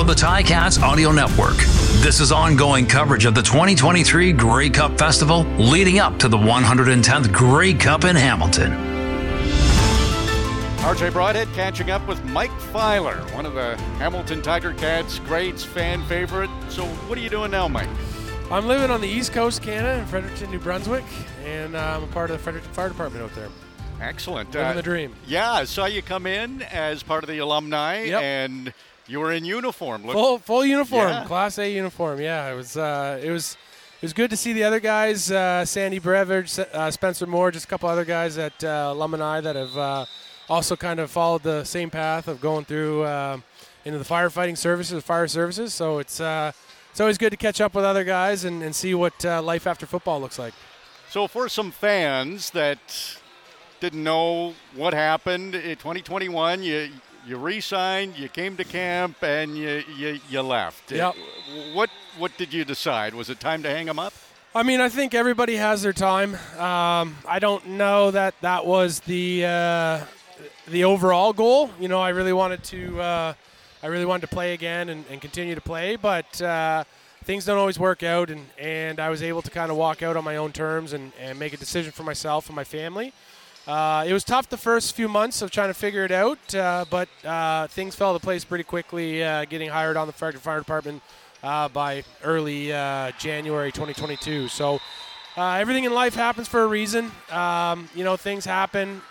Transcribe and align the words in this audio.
from 0.00 0.06
the 0.06 0.14
Ticats 0.14 0.80
Audio 0.80 1.12
Network. 1.12 1.58
This 2.00 2.20
is 2.20 2.32
ongoing 2.32 2.86
coverage 2.86 3.26
of 3.26 3.34
the 3.34 3.42
2023 3.42 4.32
Grey 4.32 4.70
Cup 4.70 4.96
Festival 4.96 5.42
leading 5.58 5.98
up 5.98 6.18
to 6.20 6.28
the 6.28 6.38
110th 6.38 7.30
Grey 7.30 7.74
Cup 7.74 8.04
in 8.04 8.16
Hamilton. 8.16 8.72
RJ 10.78 11.12
Broadhead 11.12 11.48
catching 11.52 11.90
up 11.90 12.08
with 12.08 12.24
Mike 12.24 12.50
Filer, 12.72 13.16
one 13.34 13.44
of 13.44 13.52
the 13.52 13.76
Hamilton 13.98 14.40
Tiger 14.40 14.72
Cats 14.72 15.18
greats, 15.18 15.64
fan 15.64 16.02
favorite. 16.06 16.48
So, 16.70 16.86
what 16.86 17.18
are 17.18 17.20
you 17.20 17.28
doing 17.28 17.50
now, 17.50 17.68
Mike? 17.68 17.90
I'm 18.50 18.66
living 18.66 18.90
on 18.90 19.02
the 19.02 19.08
East 19.08 19.34
Coast 19.34 19.60
Canada 19.60 20.00
in 20.00 20.06
Fredericton, 20.06 20.50
New 20.50 20.60
Brunswick, 20.60 21.04
and 21.44 21.76
uh, 21.76 21.96
I'm 21.98 22.04
a 22.04 22.06
part 22.06 22.30
of 22.30 22.38
the 22.38 22.42
Fredericton 22.42 22.72
Fire 22.72 22.88
Department 22.88 23.22
out 23.22 23.34
there. 23.34 23.50
Excellent. 24.00 24.54
Living 24.54 24.76
the 24.76 24.82
dream. 24.82 25.14
Yeah, 25.26 25.52
I 25.52 25.64
saw 25.64 25.84
you 25.84 26.00
come 26.00 26.26
in 26.26 26.62
as 26.62 27.02
part 27.02 27.22
of 27.22 27.28
the 27.28 27.36
alumni, 27.36 28.04
Yep. 28.04 28.22
and 28.22 28.72
you 29.10 29.20
were 29.20 29.32
in 29.32 29.44
uniform. 29.44 30.04
Look, 30.06 30.14
Full 30.14 30.38
full 30.38 30.64
uniform, 30.64 31.08
Yeah. 31.08 31.24
Class 31.24 31.58
A 31.58 31.68
uniform. 31.70 32.20
Yeah, 32.20 32.52
it 32.52 32.54
was 32.56 32.76
uh, 32.76 33.20
it 33.22 33.30
was 33.30 33.56
it 34.00 34.04
was 34.04 34.12
good 34.12 34.30
to 34.30 34.36
see 34.36 34.52
the 34.52 34.64
other 34.64 34.80
guys, 34.80 35.30
uh, 35.30 35.64
Sandy 35.64 35.98
Brevard, 35.98 36.50
uh, 36.72 36.90
Spencer 36.90 37.26
Moore, 37.26 37.50
just 37.50 37.66
a 37.66 37.68
couple 37.68 37.88
other 37.88 38.04
guys 38.04 38.38
at 38.38 38.64
uh, 38.64 38.90
alumni 38.94 39.40
that 39.40 39.56
have 39.56 39.76
uh, 39.76 40.06
also 40.48 40.74
kind 40.76 41.00
of 41.00 41.10
followed 41.10 41.42
the 41.42 41.64
same 41.64 41.90
path 41.90 42.26
of 42.28 42.40
going 42.40 42.64
through 42.64 43.02
uh, 43.02 43.38
into 43.84 43.98
the 43.98 44.04
firefighting 44.04 44.56
services, 44.56 45.02
fire 45.02 45.28
services. 45.28 45.74
So 45.74 45.98
it's 45.98 46.20
uh, 46.20 46.52
it's 46.90 47.00
always 47.00 47.18
good 47.18 47.30
to 47.30 47.36
catch 47.36 47.60
up 47.60 47.74
with 47.74 47.84
other 47.84 48.04
guys 48.04 48.44
and, 48.44 48.62
and 48.62 48.74
see 48.74 48.94
what 48.94 49.24
uh, 49.24 49.42
life 49.42 49.66
after 49.66 49.86
football 49.86 50.20
looks 50.20 50.38
like. 50.38 50.54
So, 51.10 51.26
for 51.26 51.48
some 51.48 51.72
fans 51.72 52.50
that 52.50 52.78
didn't 53.80 54.04
know 54.04 54.54
what 54.76 54.94
happened 54.94 55.54
in 55.56 55.76
2021, 55.76 56.62
you 56.62 56.88
you 57.30 57.38
re-signed, 57.38 58.18
you 58.18 58.28
came 58.28 58.56
to 58.56 58.64
camp, 58.64 59.22
and 59.22 59.56
you 59.56 59.84
you, 59.96 60.18
you 60.28 60.42
left. 60.42 60.90
Yep. 60.90 61.14
What 61.72 61.88
what 62.18 62.36
did 62.36 62.52
you 62.52 62.64
decide? 62.64 63.14
Was 63.14 63.30
it 63.30 63.38
time 63.38 63.62
to 63.62 63.70
hang 63.70 63.86
them 63.86 64.00
up? 64.00 64.12
I 64.52 64.64
mean, 64.64 64.80
I 64.80 64.88
think 64.88 65.14
everybody 65.14 65.54
has 65.54 65.82
their 65.82 65.92
time. 65.92 66.34
Um, 66.58 67.16
I 67.24 67.38
don't 67.38 67.64
know 67.68 68.10
that 68.10 68.34
that 68.40 68.66
was 68.66 68.98
the 69.00 69.44
uh, 69.44 70.00
the 70.68 70.82
overall 70.82 71.32
goal. 71.32 71.70
You 71.78 71.86
know, 71.86 72.00
I 72.00 72.08
really 72.08 72.32
wanted 72.32 72.64
to 72.64 73.00
uh, 73.00 73.34
I 73.80 73.86
really 73.86 74.06
wanted 74.06 74.22
to 74.22 74.34
play 74.34 74.52
again 74.52 74.88
and, 74.88 75.04
and 75.08 75.20
continue 75.20 75.54
to 75.54 75.60
play, 75.60 75.94
but 75.94 76.42
uh, 76.42 76.82
things 77.24 77.44
don't 77.44 77.58
always 77.58 77.78
work 77.78 78.02
out, 78.02 78.28
and, 78.28 78.44
and 78.58 78.98
I 78.98 79.08
was 79.08 79.22
able 79.22 79.42
to 79.42 79.50
kind 79.50 79.70
of 79.70 79.76
walk 79.76 80.02
out 80.02 80.16
on 80.16 80.24
my 80.24 80.36
own 80.36 80.50
terms 80.50 80.92
and, 80.92 81.12
and 81.20 81.38
make 81.38 81.52
a 81.52 81.56
decision 81.56 81.92
for 81.92 82.02
myself 82.02 82.48
and 82.48 82.56
my 82.56 82.64
family. 82.64 83.12
Uh, 83.70 84.02
it 84.04 84.12
was 84.12 84.24
tough 84.24 84.48
the 84.48 84.56
first 84.56 84.96
few 84.96 85.06
months 85.06 85.42
of 85.42 85.50
trying 85.52 85.68
to 85.68 85.74
figure 85.74 86.04
it 86.04 86.10
out, 86.10 86.54
uh, 86.56 86.84
but 86.90 87.08
uh, 87.24 87.68
things 87.68 87.94
fell 87.94 88.10
into 88.10 88.20
place 88.20 88.44
pretty 88.44 88.64
quickly. 88.64 89.22
Uh, 89.22 89.44
getting 89.44 89.68
hired 89.70 89.96
on 89.96 90.08
the 90.08 90.12
fire, 90.12 90.32
fire 90.32 90.58
department 90.58 91.00
uh, 91.44 91.68
by 91.68 92.02
early 92.24 92.72
uh, 92.72 93.12
January 93.16 93.70
2022. 93.70 94.48
So 94.48 94.80
everything 95.36 95.84
in 95.84 95.94
life 95.94 96.16
happens 96.16 96.48
for 96.48 96.64
a 96.64 96.66
reason. 96.66 97.12
Um, 97.30 97.88
you 97.94 98.02
know, 98.02 98.16
things 98.16 98.44
happen. 98.44 99.02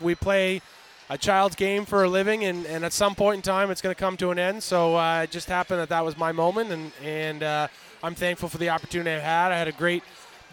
We 0.00 0.14
play 0.14 0.62
a 1.10 1.18
child's 1.18 1.54
game 1.54 1.84
for 1.84 2.02
a 2.02 2.08
living, 2.08 2.44
and, 2.44 2.64
and 2.64 2.86
at 2.86 2.94
some 2.94 3.14
point 3.14 3.36
in 3.36 3.42
time, 3.42 3.70
it's 3.70 3.82
going 3.82 3.94
to 3.94 4.00
come 4.00 4.16
to 4.16 4.30
an 4.30 4.38
end. 4.38 4.62
So 4.62 4.98
it 5.20 5.30
just 5.30 5.48
happened 5.50 5.78
that 5.78 5.90
that 5.90 6.06
was 6.06 6.16
my 6.16 6.32
moment, 6.32 6.72
and 6.72 6.90
and 7.04 7.68
I'm 8.02 8.14
thankful 8.14 8.48
for 8.48 8.56
the 8.56 8.70
opportunity 8.70 9.10
I 9.10 9.18
had. 9.18 9.52
I 9.52 9.58
had 9.58 9.68
a 9.68 9.72
great. 9.72 10.02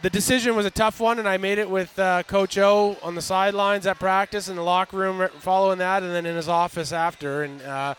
The 0.03 0.11
decision 0.11 0.55
was 0.55 0.67
a 0.67 0.71
tough 0.71 0.99
one, 0.99 1.17
and 1.17 1.27
I 1.27 1.37
made 1.37 1.57
it 1.57 1.67
with 1.67 1.97
uh, 1.97 2.21
Coach 2.21 2.59
O 2.59 2.97
on 3.01 3.15
the 3.15 3.21
sidelines 3.21 3.87
at 3.87 3.97
practice, 3.97 4.47
in 4.47 4.55
the 4.55 4.61
locker 4.61 4.95
room 4.95 5.27
following 5.39 5.79
that, 5.79 6.03
and 6.03 6.11
then 6.11 6.27
in 6.27 6.35
his 6.35 6.47
office 6.47 6.91
after. 6.91 7.41
And 7.41 7.59
uh, 7.63 7.95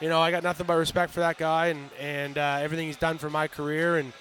you 0.00 0.08
know, 0.08 0.18
I 0.18 0.30
got 0.30 0.42
nothing 0.42 0.66
but 0.66 0.76
respect 0.76 1.12
for 1.12 1.20
that 1.20 1.36
guy 1.36 1.66
and 1.66 1.90
and 2.00 2.38
uh, 2.38 2.58
everything 2.62 2.86
he's 2.86 2.96
done 2.96 3.18
for 3.18 3.28
my 3.28 3.48
career. 3.48 3.98
And 3.98 4.12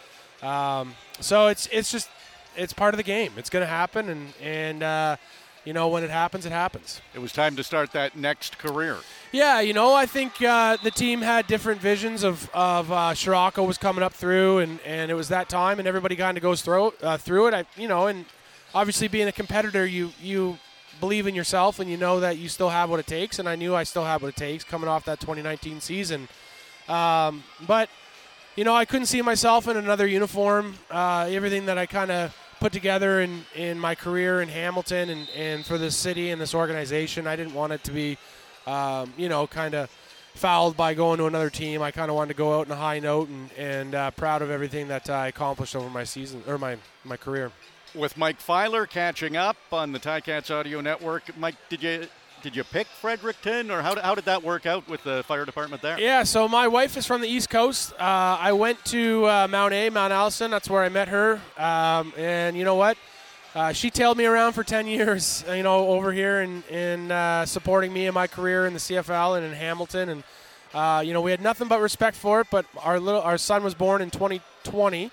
um, 0.44 0.94
so 1.22 1.48
it's 1.48 1.70
it's 1.72 1.90
just 1.90 2.10
it's 2.58 2.74
part 2.74 2.94
of 2.94 2.98
the 2.98 3.04
game. 3.04 3.32
It's 3.38 3.50
going 3.50 3.64
to 3.64 3.72
happen, 3.72 4.10
and 4.10 4.34
and 4.42 4.84
uh, 4.84 5.16
you 5.64 5.72
know 5.72 5.88
when 5.88 6.04
it 6.04 6.10
happens, 6.10 6.46
it 6.46 6.52
happens. 6.52 7.00
It 7.16 7.20
was 7.20 7.32
time 7.32 7.56
to 7.56 7.64
start 7.64 7.94
that 7.94 8.14
next 8.18 8.58
career. 8.58 8.98
Yeah, 9.34 9.62
you 9.62 9.72
know, 9.72 9.94
I 9.94 10.08
think 10.08 10.42
uh, 10.42 10.76
the 10.84 10.92
team 10.92 11.22
had 11.22 11.48
different 11.48 11.80
visions 11.80 12.24
of 12.24 12.50
of 12.54 12.92
uh, 12.92 13.14
Scirocco 13.14 13.64
was 13.64 13.78
coming 13.78 14.04
up 14.04 14.14
through, 14.14 14.60
and, 14.60 14.80
and 14.82 15.10
it 15.10 15.14
was 15.14 15.30
that 15.30 15.48
time, 15.48 15.80
and 15.80 15.88
everybody 15.88 16.18
kind 16.18 16.36
of 16.36 16.44
goes 16.44 16.62
through 16.62 16.94
uh, 17.02 17.16
through 17.16 17.48
it. 17.48 17.54
I, 17.54 17.66
you 17.78 17.88
know, 17.88 18.08
and 18.08 18.26
obviously 18.76 19.08
being 19.08 19.30
a 19.30 19.32
competitor, 19.32 19.86
you 19.86 20.12
you 20.22 20.58
believe 21.00 21.28
in 21.28 21.36
yourself, 21.36 21.80
and 21.80 21.90
you 21.90 21.96
know 21.96 22.20
that 22.20 22.40
you 22.40 22.50
still 22.50 22.70
have 22.70 22.90
what 22.90 23.00
it 23.00 23.08
takes. 23.08 23.40
And 23.40 23.48
I 23.48 23.56
knew 23.56 23.74
I 23.74 23.84
still 23.84 24.04
had 24.04 24.22
what 24.22 24.28
it 24.28 24.36
takes 24.36 24.66
coming 24.66 24.90
off 24.90 25.06
that 25.06 25.22
2019 25.22 25.80
season. 25.80 26.28
Um, 26.90 27.46
but 27.66 27.90
you 28.58 28.66
know, 28.66 28.76
I 28.76 28.84
couldn't 28.84 29.06
see 29.06 29.22
myself 29.22 29.70
in 29.70 29.78
another 29.78 30.08
uniform. 30.08 30.76
Uh, 30.90 31.28
everything 31.30 31.68
that 31.68 31.78
I 31.78 31.86
kind 31.86 32.12
of 32.12 32.36
put 32.60 32.74
together 32.74 33.22
in, 33.22 33.46
in 33.56 33.80
my 33.80 33.96
career 33.96 34.42
in 34.42 34.50
Hamilton 34.50 35.10
and, 35.10 35.30
and 35.36 35.66
for 35.66 35.78
this 35.78 35.96
city 35.96 36.30
and 36.32 36.40
this 36.40 36.54
organization, 36.54 37.28
I 37.28 37.36
didn't 37.36 37.54
want 37.54 37.74
it 37.74 37.84
to 37.86 37.92
be, 37.92 38.18
um, 38.68 39.14
you 39.18 39.30
know, 39.30 39.48
kind 39.48 39.74
of 39.74 39.90
fouled 40.34 40.78
by 40.78 40.94
going 40.94 41.18
to 41.18 41.26
another 41.26 41.50
team. 41.50 41.82
I 41.82 41.92
kind 41.92 42.10
of 42.10 42.16
wanted 42.16 42.30
to 42.30 42.38
go 42.38 42.60
out 42.60 42.68
on 42.68 42.72
a 42.72 42.80
high 42.80 43.00
note 43.00 43.28
and, 43.28 43.52
and 43.58 43.96
uh, 43.96 44.12
proud 44.12 44.42
of 44.42 44.50
everything 44.50 44.88
that 44.88 45.10
I 45.10 45.28
accomplished 45.28 45.76
over 45.76 45.90
my 45.90 46.04
season 46.04 46.44
or 46.48 46.58
my, 46.58 46.78
my 47.04 47.18
career. 47.18 47.52
With 47.94 48.18
Mike 48.18 48.40
Filer 48.40 48.86
catching 48.86 49.36
up 49.36 49.58
on 49.72 49.92
the 49.92 50.00
Ticats 50.00 50.50
Audio 50.50 50.80
Network, 50.80 51.38
Mike, 51.38 51.56
did 51.70 51.84
you 51.84 52.08
did 52.42 52.56
you 52.56 52.64
pick 52.64 52.88
Fredericton, 52.88 53.70
or 53.70 53.84
how, 53.84 54.00
how 54.02 54.16
did 54.16 54.26
that 54.26 54.42
work 54.42 54.66
out 54.66 54.88
with 54.88 55.04
the 55.04 55.24
fire 55.28 55.46
department 55.46 55.84
there? 55.84 56.00
Yeah, 56.00 56.24
so 56.24 56.48
my 56.48 56.68
wife 56.68 56.98
is 56.98 57.06
from 57.06 57.22
the 57.22 57.28
East 57.28 57.52
Coast. 57.52 57.94
Uh, 57.94 58.38
I 58.40 58.52
went 58.54 58.84
to 58.86 59.26
uh, 59.28 59.48
Mount 59.48 59.74
A, 59.74 59.92
Mount 59.92 60.12
Allison. 60.12 60.50
That's 60.50 60.68
where 60.68 60.82
I 60.82 60.90
met 60.90 61.10
her. 61.10 61.40
Um, 61.56 62.14
and 62.18 62.58
you 62.58 62.64
know 62.64 62.76
what? 62.76 62.98
Uh, 63.54 63.74
she 63.74 63.90
tailed 63.90 64.18
me 64.18 64.26
around 64.26 64.54
for 64.54 64.64
10 64.64 64.88
years, 64.88 65.44
you 65.54 65.62
know, 65.62 65.90
over 65.90 66.14
here 66.14 66.40
and 66.40 66.66
in, 66.68 67.12
uh, 67.12 67.46
supporting 67.46 67.92
me 67.92 68.08
in 68.08 68.14
my 68.14 68.26
career 68.26 68.66
in 68.66 68.72
the 68.72 68.80
CFL 68.80 69.38
and 69.38 69.46
in 69.46 69.52
Hamilton. 69.52 70.08
And, 70.08 70.24
uh, 70.74 71.04
you 71.06 71.12
know, 71.12 71.20
we 71.20 71.32
had 71.32 71.42
nothing 71.42 71.68
but 71.68 71.82
respect 71.82 72.16
for 72.16 72.40
it, 72.40 72.48
but 72.50 72.66
our, 72.82 72.98
little, 72.98 73.22
our 73.22 73.38
son 73.38 73.62
was 73.62 73.76
born 73.76 74.02
in 74.02 74.10
2020. 74.10 75.12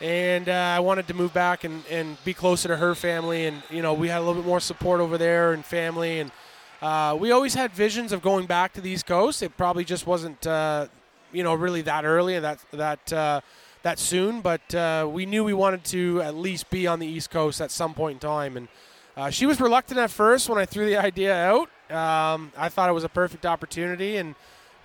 And 0.00 0.48
uh, 0.48 0.52
I 0.52 0.80
wanted 0.80 1.06
to 1.06 1.14
move 1.14 1.32
back 1.32 1.62
and, 1.62 1.84
and 1.88 2.16
be 2.24 2.34
closer 2.34 2.66
to 2.66 2.76
her 2.76 2.96
family. 2.96 3.46
And, 3.46 3.62
you 3.70 3.82
know, 3.82 3.94
we 3.94 4.08
had 4.08 4.18
a 4.18 4.24
little 4.24 4.42
bit 4.42 4.46
more 4.46 4.60
support 4.60 5.00
over 5.00 5.16
there 5.16 5.52
and 5.52 5.64
family. 5.64 6.18
And, 6.18 6.32
uh, 6.80 7.16
we 7.18 7.32
always 7.32 7.54
had 7.54 7.72
visions 7.72 8.12
of 8.12 8.22
going 8.22 8.46
back 8.46 8.72
to 8.72 8.80
the 8.80 8.90
East 8.90 9.06
Coast. 9.06 9.42
It 9.42 9.56
probably 9.56 9.84
just 9.84 10.06
wasn't, 10.06 10.46
uh, 10.46 10.86
you 11.32 11.42
know, 11.42 11.54
really 11.54 11.82
that 11.82 12.04
early 12.04 12.36
and 12.36 12.44
that 12.44 12.58
that 12.72 13.12
uh, 13.12 13.40
that 13.88 13.98
soon. 13.98 14.40
But 14.42 14.74
uh, 14.74 15.08
we 15.10 15.24
knew 15.24 15.44
we 15.44 15.54
wanted 15.54 15.84
to 15.84 16.20
at 16.22 16.34
least 16.34 16.68
be 16.70 16.86
on 16.86 16.98
the 16.98 17.06
East 17.06 17.30
Coast 17.30 17.60
at 17.60 17.70
some 17.70 17.94
point 17.94 18.16
in 18.16 18.20
time. 18.20 18.56
And 18.56 18.68
uh, 19.16 19.30
she 19.30 19.46
was 19.46 19.60
reluctant 19.60 19.98
at 19.98 20.10
first 20.10 20.48
when 20.48 20.58
I 20.58 20.66
threw 20.66 20.86
the 20.86 20.96
idea 21.10 21.34
out. 21.34 21.70
Um, 21.90 22.52
I 22.56 22.68
thought 22.68 22.90
it 22.90 22.92
was 22.92 23.04
a 23.04 23.08
perfect 23.08 23.46
opportunity, 23.46 24.18
and 24.18 24.34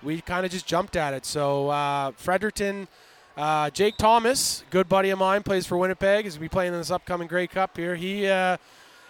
we 0.02 0.22
kind 0.22 0.46
of 0.46 0.52
just 0.52 0.66
jumped 0.66 0.96
at 0.96 1.12
it. 1.14 1.26
So 1.26 1.68
uh, 1.68 2.12
Fredericton. 2.16 2.88
Uh, 3.36 3.68
Jake 3.68 3.96
Thomas, 3.96 4.62
good 4.70 4.88
buddy 4.88 5.10
of 5.10 5.18
mine, 5.18 5.42
plays 5.42 5.66
for 5.66 5.76
Winnipeg. 5.76 6.24
Is 6.24 6.38
be 6.38 6.48
playing 6.48 6.72
in 6.72 6.78
this 6.78 6.92
upcoming 6.92 7.26
Grey 7.26 7.48
Cup 7.48 7.76
here. 7.76 7.96
He 7.96 8.28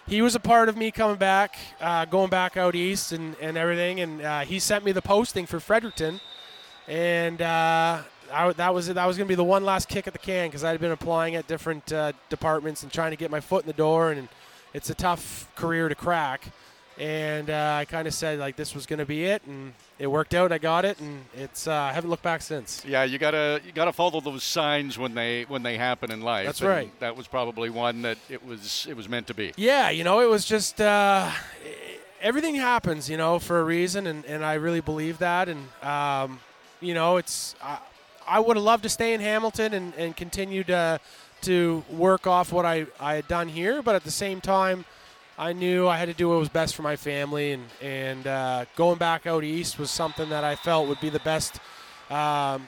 he 0.07 0.21
was 0.21 0.35
a 0.35 0.39
part 0.39 0.67
of 0.67 0.77
me 0.77 0.91
coming 0.91 1.17
back, 1.17 1.57
uh, 1.79 2.05
going 2.05 2.29
back 2.29 2.57
out 2.57 2.75
east 2.75 3.11
and, 3.11 3.35
and 3.39 3.55
everything. 3.55 3.99
And 3.99 4.21
uh, 4.21 4.39
he 4.41 4.59
sent 4.59 4.83
me 4.83 4.91
the 4.91 5.01
posting 5.01 5.45
for 5.45 5.59
Fredericton, 5.59 6.21
and 6.87 7.41
uh, 7.41 8.01
I, 8.31 8.51
that 8.53 8.73
was 8.73 8.87
that 8.87 9.05
was 9.05 9.17
going 9.17 9.27
to 9.27 9.31
be 9.31 9.35
the 9.35 9.43
one 9.43 9.63
last 9.63 9.87
kick 9.87 10.07
at 10.07 10.13
the 10.13 10.19
can 10.19 10.49
because 10.49 10.63
I 10.63 10.71
had 10.71 10.79
been 10.79 10.91
applying 10.91 11.35
at 11.35 11.47
different 11.47 11.91
uh, 11.91 12.13
departments 12.29 12.83
and 12.83 12.91
trying 12.91 13.11
to 13.11 13.17
get 13.17 13.31
my 13.31 13.39
foot 13.39 13.63
in 13.63 13.67
the 13.67 13.73
door, 13.73 14.11
and 14.11 14.27
it's 14.73 14.89
a 14.89 14.95
tough 14.95 15.49
career 15.55 15.89
to 15.89 15.95
crack. 15.95 16.51
And 16.97 17.49
uh, 17.49 17.77
I 17.81 17.85
kind 17.85 18.07
of 18.07 18.13
said 18.13 18.39
like 18.39 18.55
this 18.55 18.73
was 18.73 18.85
going 18.85 18.99
to 18.99 19.05
be 19.05 19.25
it, 19.25 19.43
and 19.45 19.73
it 19.99 20.07
worked 20.07 20.33
out. 20.33 20.53
I 20.53 20.57
got 20.57 20.85
it, 20.85 20.97
and 20.99 21.25
it's 21.33 21.67
uh, 21.67 21.73
I 21.73 21.91
haven't 21.91 22.09
looked 22.09 22.23
back 22.23 22.41
since. 22.41 22.83
Yeah, 22.87 23.03
you 23.03 23.17
gotta 23.17 23.61
you 23.65 23.73
gotta 23.73 23.91
follow 23.91 24.21
those 24.21 24.43
signs 24.43 24.97
when 24.97 25.13
they 25.13 25.43
when 25.43 25.61
they 25.61 25.77
happen 25.77 26.09
in 26.09 26.21
life. 26.21 26.45
That's 26.45 26.61
and 26.61 26.69
right. 26.69 26.99
That 27.01 27.17
was 27.17 27.27
probably 27.27 27.69
one 27.69 28.01
that 28.03 28.17
it 28.29 28.45
was 28.45 28.87
it 28.89 28.95
was 28.95 29.09
meant 29.09 29.27
to 29.27 29.33
be. 29.33 29.53
Yeah, 29.57 29.89
you 29.89 30.05
know, 30.05 30.21
it 30.21 30.29
was 30.29 30.45
just 30.45 30.79
uh, 30.79 31.31
everything 32.21 32.55
happens, 32.55 33.09
you 33.09 33.17
know, 33.17 33.39
for 33.39 33.59
a 33.59 33.63
reason, 33.63 34.07
and, 34.07 34.25
and 34.25 34.43
I 34.43 34.53
really 34.53 34.81
believe 34.81 35.17
that. 35.19 35.49
And 35.49 35.67
um, 35.83 36.39
you 36.79 36.93
know, 36.93 37.17
it's 37.17 37.55
I, 37.61 37.79
I 38.27 38.39
would 38.39 38.57
have 38.57 38.63
loved 38.63 38.83
to 38.83 38.89
stay 38.89 39.13
in 39.13 39.21
Hamilton 39.21 39.73
and, 39.73 39.93
and 39.95 40.15
continue 40.15 40.63
to 40.65 40.99
to 41.41 41.83
work 41.91 42.25
off 42.25 42.51
what 42.51 42.65
I, 42.65 42.87
I 42.99 43.15
had 43.15 43.27
done 43.27 43.47
here, 43.47 43.83
but 43.83 43.93
at 43.93 44.03
the 44.03 44.11
same 44.11 44.41
time, 44.41 44.83
I 45.37 45.53
knew 45.53 45.87
I 45.87 45.97
had 45.97 46.07
to 46.07 46.13
do 46.13 46.29
what 46.29 46.39
was 46.39 46.49
best 46.49 46.75
for 46.75 46.81
my 46.81 46.95
family, 46.95 47.51
and 47.51 47.65
and 47.81 48.25
uh, 48.25 48.65
going 48.75 48.97
back 48.97 49.27
out 49.27 49.43
east 49.43 49.77
was 49.77 49.91
something 49.91 50.29
that 50.29 50.43
I 50.43 50.55
felt 50.55 50.87
would 50.87 51.01
be 51.01 51.09
the 51.09 51.19
best. 51.19 51.59
Um, 52.09 52.67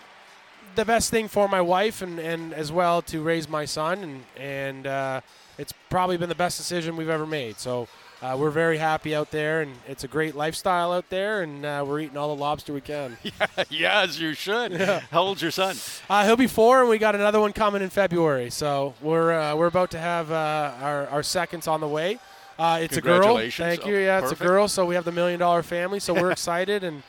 the 0.75 0.85
best 0.85 1.09
thing 1.09 1.27
for 1.27 1.47
my 1.47 1.59
wife 1.59 2.03
and, 2.03 2.19
and 2.19 2.53
as 2.53 2.71
well 2.71 3.01
to 3.01 3.21
raise 3.21 3.49
my 3.49 3.65
son 3.65 4.03
and 4.03 4.23
and 4.37 4.87
uh, 4.87 5.21
it's 5.57 5.73
probably 5.89 6.17
been 6.17 6.29
the 6.29 6.35
best 6.35 6.57
decision 6.57 6.95
we've 6.95 7.09
ever 7.09 7.25
made 7.25 7.57
so 7.57 7.87
uh, 8.21 8.35
we're 8.39 8.49
very 8.49 8.77
happy 8.77 9.13
out 9.13 9.29
there, 9.29 9.61
and 9.61 9.75
it's 9.87 10.03
a 10.03 10.07
great 10.07 10.35
lifestyle 10.35 10.91
out 10.91 11.07
there, 11.09 11.43
and 11.43 11.63
uh, 11.63 11.85
we're 11.87 11.99
eating 11.99 12.17
all 12.17 12.35
the 12.35 12.41
lobster 12.41 12.73
we 12.73 12.81
can. 12.81 13.15
yeah, 13.69 14.01
as 14.01 14.19
you 14.19 14.33
should. 14.33 14.73
How 14.73 15.21
old's 15.21 15.41
your 15.41 15.51
son? 15.51 15.75
Uh, 16.09 16.25
he'll 16.25 16.35
be 16.35 16.47
four, 16.47 16.81
and 16.81 16.89
we 16.89 16.97
got 16.97 17.13
another 17.13 17.39
one 17.39 17.53
coming 17.53 17.83
in 17.83 17.89
February. 17.89 18.49
So 18.49 18.95
we're 19.01 19.37
uh, 19.37 19.55
we're 19.55 19.67
about 19.67 19.91
to 19.91 19.99
have 19.99 20.31
uh, 20.31 20.73
our 20.81 21.07
our 21.07 21.23
seconds 21.23 21.67
on 21.67 21.79
the 21.79 21.87
way. 21.87 22.17
Uh, 22.57 22.79
it's 22.81 22.97
a 22.97 23.01
girl. 23.01 23.37
Thank 23.37 23.85
you. 23.85 23.97
Yeah, 23.97 24.21
it's 24.21 24.31
a 24.31 24.35
girl. 24.35 24.67
So 24.67 24.85
we 24.85 24.95
have 24.95 25.05
the 25.05 25.11
million 25.11 25.39
dollar 25.39 25.61
family. 25.61 25.99
So 25.99 26.13
we're 26.13 26.31
excited, 26.37 26.83
and 26.83 27.03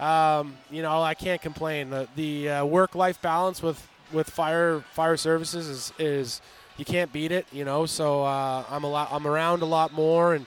um, 0.00 0.56
you 0.70 0.80
know 0.80 1.02
I 1.02 1.12
can't 1.12 1.42
complain. 1.42 1.90
The 1.90 2.08
the 2.16 2.48
uh, 2.48 2.64
work 2.64 2.94
life 2.94 3.20
balance 3.20 3.62
with 3.62 3.86
with 4.12 4.30
fire 4.30 4.82
fire 4.92 5.18
services 5.18 5.68
is 5.68 5.92
is 5.98 6.40
you 6.76 6.84
can't 6.84 7.12
beat 7.12 7.32
it. 7.32 7.46
You 7.52 7.64
know, 7.64 7.86
so 7.86 8.24
uh, 8.24 8.64
I'm 8.70 8.84
a 8.84 8.90
lot 8.90 9.08
I'm 9.12 9.26
around 9.26 9.62
a 9.62 9.66
lot 9.66 9.92
more 9.92 10.34
and. 10.34 10.46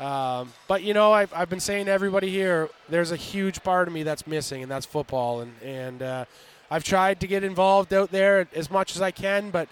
Um, 0.00 0.52
but 0.68 0.84
you 0.84 0.94
know, 0.94 1.12
I've, 1.12 1.34
I've 1.34 1.50
been 1.50 1.58
saying 1.58 1.86
to 1.86 1.90
everybody 1.90 2.30
here, 2.30 2.68
there's 2.88 3.10
a 3.10 3.16
huge 3.16 3.64
part 3.64 3.88
of 3.88 3.94
me 3.94 4.04
that's 4.04 4.28
missing, 4.28 4.62
and 4.62 4.70
that's 4.70 4.86
football. 4.86 5.40
And 5.40 5.52
and 5.60 6.00
uh, 6.00 6.24
I've 6.70 6.84
tried 6.84 7.18
to 7.18 7.26
get 7.26 7.42
involved 7.42 7.92
out 7.92 8.12
there 8.12 8.46
as 8.54 8.70
much 8.70 8.94
as 8.94 9.02
I 9.02 9.10
can, 9.10 9.50
but 9.50 9.68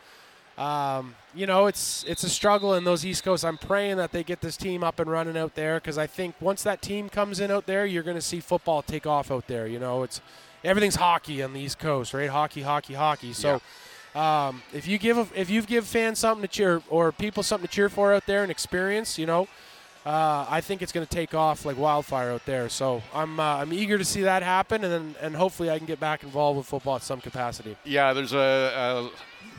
um, 0.58 1.14
you 1.35 1.47
know, 1.47 1.67
it's 1.67 2.05
it's 2.09 2.25
a 2.25 2.29
struggle 2.29 2.75
in 2.75 2.85
those 2.85 3.05
East 3.05 3.23
Coast. 3.23 3.44
I'm 3.44 3.59
praying 3.59 3.99
that 3.99 4.12
they 4.12 4.25
get 4.25 4.41
this 4.41 4.56
team 4.56 4.82
up 4.82 4.99
and 4.99 5.11
running 5.11 5.37
out 5.37 5.55
there 5.55 5.79
because 5.79 5.99
I 5.99 6.06
think 6.06 6.35
once 6.41 6.62
that 6.62 6.81
team 6.81 7.09
comes 7.09 7.41
in 7.41 7.50
out 7.50 7.67
there, 7.67 7.85
you're 7.85 8.02
going 8.02 8.17
to 8.17 8.23
see 8.23 8.41
football 8.41 8.82
take 8.82 9.06
off 9.06 9.31
out 9.31 9.47
there. 9.47 9.67
You 9.67 9.79
know, 9.79 10.02
it's 10.02 10.20
everything's 10.64 10.97
hockey 10.97 11.43
on 11.43 11.52
the 11.52 11.61
East 11.61 11.79
Coast, 11.79 12.14
right? 12.14 12.31
Hockey, 12.31 12.62
hockey, 12.62 12.94
hockey. 12.94 13.32
So. 13.32 13.61
Um, 14.16 14.62
if 14.72 14.88
you 14.88 14.96
give 14.98 15.18
a, 15.18 15.26
if 15.34 15.50
you 15.50 15.60
give 15.62 15.86
fans 15.86 16.18
something 16.18 16.42
to 16.42 16.48
cheer 16.48 16.82
or 16.88 17.12
people 17.12 17.42
something 17.42 17.68
to 17.68 17.72
cheer 17.74 17.88
for 17.88 18.14
out 18.14 18.24
there 18.26 18.42
and 18.42 18.50
experience, 18.50 19.18
you 19.18 19.26
know, 19.26 19.46
uh, 20.06 20.46
I 20.48 20.60
think 20.62 20.80
it's 20.82 20.92
going 20.92 21.06
to 21.06 21.12
take 21.12 21.34
off 21.34 21.66
like 21.66 21.76
wildfire 21.76 22.30
out 22.30 22.46
there. 22.46 22.68
So 22.70 23.02
I'm 23.12 23.38
uh, 23.38 23.56
I'm 23.56 23.72
eager 23.72 23.98
to 23.98 24.04
see 24.04 24.22
that 24.22 24.42
happen, 24.42 24.84
and 24.84 24.92
then 24.92 25.14
and 25.20 25.36
hopefully 25.36 25.68
I 25.70 25.76
can 25.78 25.86
get 25.86 26.00
back 26.00 26.22
involved 26.22 26.56
with 26.56 26.66
football 26.66 26.96
at 26.96 27.02
some 27.02 27.20
capacity. 27.20 27.76
Yeah, 27.84 28.12
there's 28.14 28.32
a, 28.32 28.38
a 28.38 29.10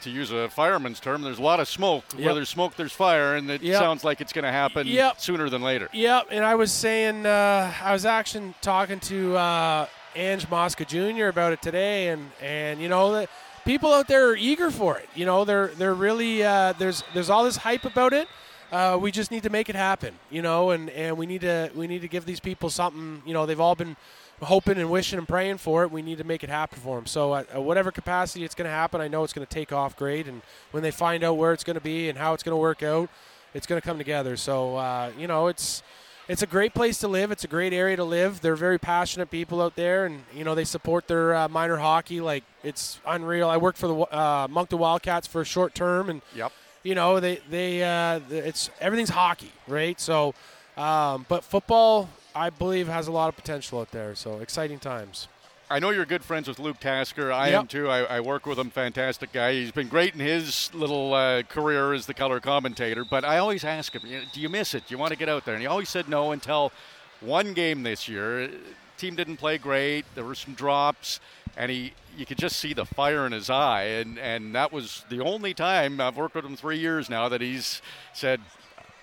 to 0.01 0.09
use 0.09 0.31
a 0.31 0.49
fireman's 0.49 0.99
term, 0.99 1.21
there's 1.21 1.39
a 1.39 1.43
lot 1.43 1.59
of 1.59 1.67
smoke. 1.67 2.03
Where 2.13 2.33
there's 2.33 2.49
smoke, 2.49 2.75
there's 2.77 2.91
fire, 2.93 3.35
and 3.35 3.49
it 3.51 3.61
Yep. 3.61 3.79
sounds 3.79 4.03
like 4.03 4.21
it's 4.21 4.33
going 4.33 4.45
to 4.45 4.51
happen 4.51 4.87
Yep. 4.87 5.19
sooner 5.21 5.49
than 5.49 5.61
later. 5.61 5.89
Yep, 5.93 6.27
and 6.31 6.43
I 6.45 6.55
was 6.55 6.71
saying 6.71 7.25
uh, 7.27 7.71
I 7.83 7.93
was 7.93 8.05
actually 8.05 8.53
talking 8.61 8.99
to 9.01 9.35
uh, 9.37 9.85
Ange 10.15 10.49
Mosca 10.49 10.85
Jr. 10.85 11.25
about 11.27 11.53
it 11.53 11.61
today, 11.61 12.07
and 12.07 12.31
and 12.41 12.81
you 12.81 12.89
know 12.89 13.11
the 13.11 13.27
people 13.67 13.93
out 13.93 14.07
there 14.07 14.29
are 14.29 14.35
eager 14.35 14.71
for 14.71 14.97
it. 14.97 15.09
You 15.13 15.25
know 15.25 15.43
they're 15.45 15.67
they're 15.67 15.93
really 15.93 16.43
uh, 16.43 16.73
there's 16.79 17.03
there's 17.13 17.29
all 17.29 17.43
this 17.43 17.57
hype 17.57 17.85
about 17.85 18.13
it. 18.13 18.27
Uh, 18.71 18.97
we 18.99 19.11
just 19.11 19.29
need 19.31 19.43
to 19.43 19.49
make 19.49 19.69
it 19.69 19.75
happen, 19.75 20.13
you 20.29 20.41
know, 20.41 20.71
and, 20.71 20.89
and 20.89 21.17
we 21.17 21.25
need 21.25 21.41
to 21.41 21.69
we 21.75 21.85
need 21.87 22.01
to 22.01 22.07
give 22.07 22.25
these 22.25 22.39
people 22.39 22.69
something. 22.69 23.21
You 23.25 23.33
know, 23.33 23.45
they've 23.45 23.59
all 23.59 23.75
been 23.75 23.95
hoping 24.41 24.77
and 24.77 24.89
wishing 24.89 25.17
and 25.17 25.27
praying 25.27 25.57
for 25.57 25.83
it. 25.83 25.91
We 25.91 26.01
need 26.01 26.17
to 26.17 26.23
make 26.23 26.43
it 26.43 26.49
happen 26.49 26.79
for 26.79 26.97
them. 26.97 27.05
So, 27.05 27.35
at, 27.35 27.49
at 27.49 27.63
whatever 27.63 27.91
capacity 27.91 28.43
it's 28.43 28.55
going 28.55 28.67
to 28.67 28.71
happen, 28.71 29.01
I 29.01 29.07
know 29.07 29.23
it's 29.23 29.33
going 29.33 29.45
to 29.45 29.53
take 29.53 29.71
off 29.71 29.95
great. 29.95 30.27
And 30.27 30.41
when 30.71 30.83
they 30.83 30.91
find 30.91 31.23
out 31.23 31.37
where 31.37 31.53
it's 31.53 31.63
going 31.63 31.75
to 31.75 31.81
be 31.81 32.09
and 32.09 32.17
how 32.17 32.33
it's 32.33 32.43
going 32.43 32.53
to 32.53 32.61
work 32.61 32.83
out, 32.83 33.09
it's 33.53 33.67
going 33.67 33.81
to 33.81 33.85
come 33.85 33.97
together. 33.97 34.35
So, 34.37 34.75
uh, 34.75 35.11
you 35.17 35.27
know, 35.27 35.47
it's 35.47 35.81
it's 36.27 36.41
a 36.41 36.47
great 36.47 36.73
place 36.73 36.97
to 36.99 37.07
live. 37.07 37.31
It's 37.31 37.43
a 37.43 37.47
great 37.47 37.73
area 37.73 37.95
to 37.95 38.03
live. 38.03 38.41
They're 38.41 38.55
very 38.55 38.77
passionate 38.77 39.31
people 39.31 39.61
out 39.61 39.75
there, 39.75 40.05
and 40.05 40.23
you 40.33 40.43
know 40.43 40.55
they 40.55 40.65
support 40.65 41.07
their 41.07 41.35
uh, 41.35 41.47
minor 41.47 41.77
hockey 41.77 42.19
like 42.21 42.43
it's 42.63 42.99
unreal. 43.05 43.49
I 43.49 43.57
worked 43.57 43.77
for 43.77 43.87
the 43.87 43.95
uh, 43.95 44.47
Moncton 44.49 44.79
Wildcats 44.79 45.27
for 45.27 45.41
a 45.41 45.45
short 45.45 45.73
term, 45.75 46.09
and 46.09 46.21
Yep. 46.35 46.51
you 46.83 46.95
know 46.95 47.19
they 47.19 47.37
they 47.49 47.83
uh, 47.83 48.19
it's 48.29 48.69
everything's 48.81 49.09
hockey, 49.09 49.51
right? 49.67 49.99
So, 49.99 50.33
um, 50.75 51.25
but 51.29 51.43
football, 51.43 52.09
I 52.35 52.49
believe, 52.49 52.87
has 52.87 53.07
a 53.07 53.11
lot 53.11 53.29
of 53.29 53.35
potential 53.35 53.79
out 53.79 53.91
there. 53.91 54.15
So 54.15 54.39
exciting 54.39 54.79
times. 54.79 55.27
I 55.69 55.79
know 55.79 55.89
you're 55.89 56.05
good 56.05 56.23
friends 56.23 56.47
with 56.47 56.59
Luke 56.59 56.79
Tasker. 56.79 57.29
I 57.29 57.49
Yep. 57.49 57.59
am 57.59 57.67
too. 57.67 57.89
I, 57.89 58.03
I 58.03 58.19
work 58.21 58.45
with 58.45 58.57
him. 58.57 58.69
Fantastic 58.69 59.33
guy. 59.33 59.51
He's 59.53 59.71
been 59.71 59.89
great 59.89 60.13
in 60.13 60.21
his 60.21 60.73
little 60.73 61.13
uh, 61.13 61.43
career 61.43 61.91
as 61.93 62.05
the 62.05 62.13
color 62.13 62.39
commentator. 62.39 63.03
But 63.03 63.25
I 63.25 63.37
always 63.39 63.65
ask 63.65 63.93
him, 63.93 64.01
"Do 64.31 64.39
you 64.39 64.47
miss 64.47 64.73
it? 64.73 64.87
Do 64.87 64.93
you 64.93 64.97
want 64.97 65.11
to 65.11 65.17
get 65.17 65.27
out 65.27 65.43
there?" 65.43 65.55
And 65.55 65.61
he 65.61 65.67
always 65.67 65.89
said 65.89 66.07
no 66.07 66.31
until 66.31 66.71
one 67.19 67.53
game 67.53 67.83
this 67.83 68.07
year. 68.07 68.49
Team 68.97 69.15
didn't 69.15 69.37
play 69.37 69.57
great. 69.57 70.05
There 70.15 70.23
were 70.23 70.35
some 70.35 70.53
drops, 70.53 71.19
and 71.57 71.69
he 71.69 71.91
you 72.17 72.25
could 72.25 72.37
just 72.37 72.55
see 72.57 72.73
the 72.73 72.85
fire 72.85 73.25
in 73.25 73.33
his 73.33 73.49
eye. 73.49 73.83
And 73.83 74.17
and 74.19 74.55
that 74.55 74.71
was 74.71 75.03
the 75.09 75.19
only 75.21 75.53
time 75.53 75.99
I've 75.99 76.15
worked 76.15 76.35
with 76.35 76.45
him 76.45 76.55
three 76.55 76.79
years 76.79 77.09
now 77.09 77.27
that 77.27 77.41
he's 77.41 77.81
said. 78.13 78.39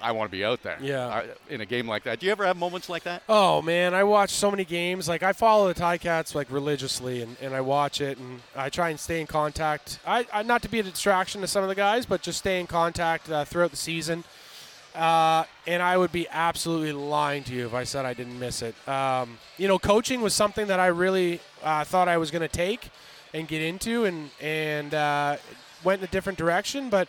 I 0.04 0.12
want 0.12 0.30
to 0.30 0.36
be 0.36 0.44
out 0.44 0.62
there. 0.62 0.76
Yeah. 0.82 1.06
I- 1.08 1.24
in 1.48 1.60
a 1.62 1.66
game 1.66 1.88
like 1.88 2.02
that. 2.04 2.20
Do 2.20 2.26
you 2.26 2.32
ever 2.32 2.44
have 2.44 2.56
moments 2.58 2.88
like 2.88 3.04
that? 3.04 3.22
Oh 3.28 3.62
man, 3.62 3.94
I 3.94 4.04
watch 4.04 4.30
so 4.30 4.50
many 4.50 4.64
games. 4.64 5.08
Like 5.08 5.22
I 5.22 5.32
follow 5.32 5.66
the 5.72 5.74
Ticats 5.80 6.34
like 6.34 6.50
religiously, 6.50 7.22
and, 7.22 7.36
and 7.40 7.54
I 7.54 7.60
watch 7.62 8.00
it, 8.00 8.18
and 8.18 8.40
I 8.54 8.68
try 8.68 8.90
and 8.90 9.00
stay 9.00 9.20
in 9.20 9.26
contact. 9.26 9.98
I, 10.06 10.26
I 10.32 10.42
not 10.42 10.60
to 10.62 10.68
be 10.68 10.78
a 10.80 10.82
distraction 10.82 11.40
to 11.40 11.46
some 11.46 11.62
of 11.62 11.68
the 11.70 11.74
guys, 11.74 12.04
but 12.06 12.20
just 12.22 12.38
stay 12.38 12.60
in 12.60 12.66
contact 12.66 13.30
uh, 13.30 13.44
throughout 13.46 13.70
the 13.70 13.76
season. 13.78 14.24
Uh, 14.94 15.44
and 15.66 15.82
I 15.82 15.96
would 15.96 16.12
be 16.12 16.28
absolutely 16.30 16.92
lying 16.92 17.42
to 17.44 17.52
you 17.54 17.66
if 17.66 17.74
I 17.74 17.82
said 17.82 18.04
I 18.04 18.14
didn't 18.14 18.38
miss 18.38 18.62
it. 18.62 18.76
Um, 18.88 19.38
you 19.58 19.66
know, 19.66 19.78
coaching 19.78 20.20
was 20.20 20.34
something 20.34 20.68
that 20.68 20.78
I 20.78 20.86
really 20.86 21.40
uh, 21.64 21.82
thought 21.82 22.06
I 22.08 22.16
was 22.18 22.30
going 22.30 22.42
to 22.42 22.48
take 22.48 22.90
and 23.32 23.48
get 23.48 23.60
into, 23.62 24.04
and 24.04 24.30
and 24.40 24.94
uh, 24.94 25.36
went 25.82 26.00
in 26.00 26.04
a 26.08 26.10
different 26.12 26.38
direction. 26.38 26.90
But 26.90 27.08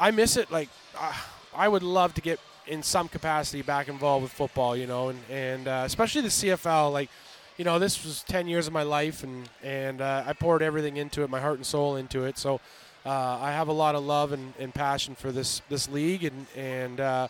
I 0.00 0.10
miss 0.10 0.36
it. 0.36 0.50
Like 0.50 0.68
uh, 0.98 1.12
I 1.54 1.68
would 1.68 1.82
love 1.82 2.14
to 2.14 2.20
get 2.20 2.40
in 2.66 2.82
some 2.82 3.08
capacity 3.08 3.62
back 3.62 3.88
involved 3.88 4.22
with 4.22 4.32
football. 4.32 4.76
You 4.76 4.86
know, 4.86 5.08
and 5.10 5.18
and 5.30 5.68
uh, 5.68 5.82
especially 5.84 6.22
the 6.22 6.28
CFL. 6.28 6.92
Like, 6.92 7.10
you 7.56 7.64
know, 7.64 7.78
this 7.78 8.04
was 8.04 8.22
ten 8.22 8.46
years 8.46 8.66
of 8.66 8.72
my 8.72 8.82
life, 8.82 9.22
and 9.22 9.48
and 9.62 10.00
uh, 10.00 10.24
I 10.26 10.32
poured 10.32 10.62
everything 10.62 10.96
into 10.96 11.22
it, 11.22 11.30
my 11.30 11.40
heart 11.40 11.56
and 11.56 11.66
soul 11.66 11.96
into 11.96 12.24
it. 12.24 12.38
So. 12.38 12.60
Uh, 13.04 13.36
I 13.40 13.50
have 13.50 13.66
a 13.66 13.72
lot 13.72 13.96
of 13.96 14.04
love 14.04 14.30
and, 14.30 14.54
and 14.60 14.72
passion 14.72 15.16
for 15.16 15.32
this 15.32 15.60
this 15.68 15.88
league 15.88 16.22
and 16.22 16.46
and 16.56 17.00
uh, 17.00 17.26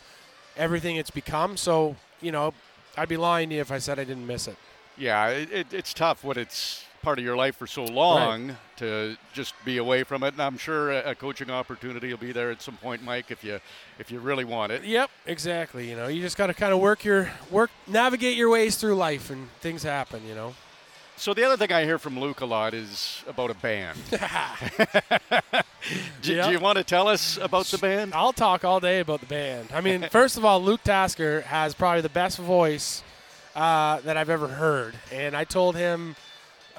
everything 0.55 0.97
it's 0.97 1.09
become. 1.09 1.57
So 1.57 1.95
you 2.21 2.31
know, 2.31 2.53
I'd 2.95 3.09
be 3.09 3.17
lying 3.17 3.49
to 3.49 3.55
you 3.55 3.61
if 3.61 3.71
I 3.71 3.79
said 3.79 3.97
I 3.97 4.03
didn't 4.03 4.27
miss 4.27 4.47
it. 4.47 4.55
Yeah, 4.97 5.29
it, 5.29 5.51
it, 5.51 5.73
it's 5.73 5.93
tough 5.93 6.23
when 6.23 6.37
it's 6.37 6.85
part 7.03 7.19
of 7.19 7.25
your 7.25 7.35
life 7.35 7.57
for 7.57 7.67
so 7.67 7.83
long 7.83 8.55
to 8.77 9.17
just 9.33 9.53
be 9.65 9.77
away 9.77 10.03
from 10.03 10.23
it. 10.23 10.33
And 10.33 10.41
I'm 10.41 10.57
sure 10.57 10.91
a, 10.91 11.11
a 11.11 11.15
coaching 11.15 11.51
opportunity 11.51 12.09
will 12.09 12.17
be 12.17 12.31
there 12.31 12.49
at 12.49 12.61
some 12.61 12.77
point, 12.77 13.03
Mike, 13.03 13.29
if 13.29 13.43
you 13.43 13.59
if 13.99 14.09
you 14.09 14.19
really 14.19 14.45
want 14.45 14.71
it. 14.71 14.83
Yep, 14.83 15.11
exactly. 15.27 15.89
You 15.89 15.95
know, 15.95 16.07
you 16.07 16.21
just 16.21 16.37
got 16.37 16.47
to 16.47 16.53
kind 16.53 16.73
of 16.73 16.79
work 16.79 17.03
your 17.03 17.29
work, 17.51 17.69
navigate 17.87 18.37
your 18.37 18.49
ways 18.49 18.77
through 18.77 18.95
life, 18.95 19.29
and 19.29 19.49
things 19.59 19.83
happen. 19.83 20.25
You 20.25 20.33
know. 20.33 20.55
So 21.15 21.35
the 21.35 21.43
other 21.43 21.57
thing 21.57 21.71
I 21.71 21.83
hear 21.83 21.99
from 21.99 22.19
Luke 22.19 22.41
a 22.41 22.45
lot 22.45 22.73
is 22.73 23.23
about 23.27 23.51
a 23.51 23.53
band. 23.53 23.99
do, 24.09 24.17
Yep. 26.33 26.45
do 26.45 26.51
you 26.51 26.59
want 26.59 26.79
to 26.79 26.83
tell 26.83 27.07
us 27.07 27.37
about 27.37 27.67
the 27.67 27.77
band? 27.77 28.15
I'll 28.15 28.33
talk 28.33 28.65
all 28.65 28.79
day 28.79 28.99
about 28.99 29.19
the 29.19 29.27
band. 29.27 29.69
I 29.73 29.81
mean, 29.81 30.07
first 30.09 30.37
of 30.37 30.45
all, 30.45 30.59
Luke 30.61 30.81
Tasker 30.83 31.41
has 31.41 31.75
probably 31.75 32.01
the 32.01 32.09
best 32.09 32.39
voice 32.39 33.03
uh, 33.55 33.99
that 34.01 34.17
I've 34.17 34.31
ever 34.31 34.47
heard. 34.47 34.95
And 35.11 35.37
I 35.37 35.43
told 35.43 35.75
him 35.75 36.15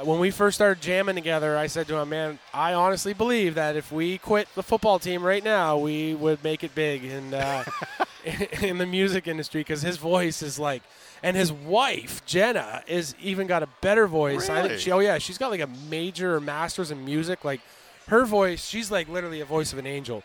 when 0.03 0.19
we 0.19 0.31
first 0.31 0.57
started 0.57 0.83
jamming 0.83 1.15
together, 1.15 1.57
I 1.57 1.67
said 1.67 1.87
to 1.89 1.97
him, 1.97 2.09
"Man, 2.09 2.39
I 2.53 2.75
honestly 2.75 3.13
believe 3.13 3.55
that 3.55 3.77
if 3.77 3.93
we 3.93 4.19
quit 4.19 4.49
the 4.55 4.63
football 4.63 4.99
team 4.99 5.23
right 5.23 5.43
now, 5.43 5.79
we 5.79 6.15
would 6.15 6.43
make 6.43 6.65
it 6.65 6.75
big 6.75 7.05
in 7.05 7.35
uh, 7.35 7.65
in 8.61 8.79
the 8.79 8.87
music 8.87 9.29
industry 9.29 9.61
because 9.61 9.83
his 9.83 9.97
voice 9.97 10.43
is 10.43 10.59
like." 10.59 10.83
And 11.23 11.39
his 11.39 11.51
wife 11.51 12.23
Jenna 12.27 12.83
is 12.87 13.15
even 13.19 13.47
got 13.47 13.63
a 13.63 13.69
better 13.81 14.07
voice. 14.07 14.51
I 14.51 14.69
think 14.69 14.79
she. 14.79 14.93
Oh 14.93 14.99
yeah, 14.99 15.17
she's 15.17 15.39
got 15.39 15.51
like 15.51 15.63
a 15.63 15.71
major 15.89 16.35
or 16.37 16.41
master's 16.41 16.91
in 16.91 17.03
music. 17.03 17.47
Like 17.47 17.63
her 18.09 18.27
voice, 18.27 18.63
she's 18.63 18.91
like 18.91 19.09
literally 19.09 19.41
a 19.41 19.47
voice 19.47 19.73
of 19.73 19.79
an 19.79 19.87
angel. 19.87 20.23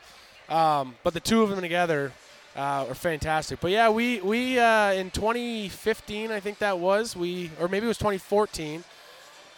Um, 0.50 0.96
but 1.04 1.14
the 1.14 1.22
two 1.22 1.42
of 1.42 1.50
them 1.52 1.62
together 1.62 2.12
uh, 2.56 2.86
are 2.90 2.96
fantastic. 2.96 3.62
But 3.62 3.72
yeah, 3.72 3.90
we 3.90 4.20
we 4.20 4.60
uh, 4.60 4.92
in 4.92 5.12
2015, 5.12 6.32
I 6.32 6.40
think 6.40 6.58
that 6.60 6.80
was 6.80 7.16
we, 7.16 7.52
or 7.60 7.70
maybe 7.70 7.86
it 7.86 7.88
was 7.88 7.98
2014. 7.98 8.84